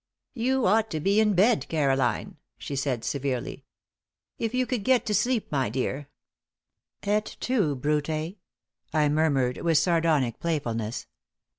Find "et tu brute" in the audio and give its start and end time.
7.15-8.09